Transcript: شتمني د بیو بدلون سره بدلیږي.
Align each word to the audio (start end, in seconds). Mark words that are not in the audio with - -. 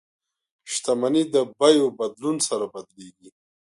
شتمني 0.71 1.23
د 1.33 1.35
بیو 1.57 1.85
بدلون 1.99 2.37
سره 2.47 2.65
بدلیږي. 2.73 3.29